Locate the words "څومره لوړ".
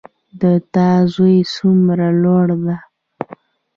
1.55-2.47